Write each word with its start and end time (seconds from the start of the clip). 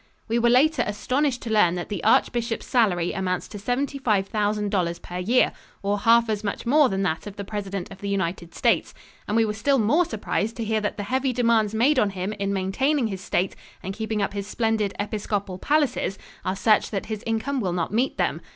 We 0.27 0.39
were 0.39 0.49
later 0.49 0.83
astonished 0.87 1.43
to 1.43 1.51
learn 1.53 1.75
that 1.75 1.89
the 1.89 2.03
archbishop's 2.03 2.65
salary 2.65 3.13
amounts 3.13 3.47
to 3.49 3.59
$75,000 3.59 4.99
per 5.03 5.17
year, 5.19 5.51
or 5.83 5.99
half 5.99 6.27
as 6.27 6.43
much 6.43 6.65
more 6.65 6.89
than 6.89 7.03
that 7.03 7.27
of 7.27 7.35
the 7.35 7.43
President 7.43 7.91
of 7.91 8.01
the 8.01 8.09
United 8.09 8.55
States, 8.55 8.95
and 9.27 9.37
we 9.37 9.45
were 9.45 9.53
still 9.53 9.77
more 9.77 10.05
surprised 10.05 10.55
to 10.57 10.63
hear 10.63 10.81
that 10.81 10.97
the 10.97 11.03
heavy 11.03 11.31
demands 11.33 11.75
made 11.75 11.99
on 11.99 12.09
him 12.09 12.33
in 12.39 12.51
maintaining 12.51 13.09
his 13.09 13.21
state 13.21 13.55
and 13.83 13.93
keeping 13.93 14.23
up 14.23 14.33
his 14.33 14.47
splendid 14.47 14.95
episcopal 14.99 15.59
palaces 15.59 16.17
are 16.43 16.55
such 16.55 16.89
that 16.89 17.05
his 17.05 17.21
income 17.27 17.59
will 17.61 17.71
not 17.73 17.93
meet 17.93 18.17
them. 18.17 18.41